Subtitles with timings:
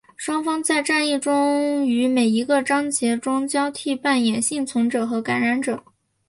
[0.17, 5.83] 双方在战役中于每一个章节中交替扮演幸存者和感染者。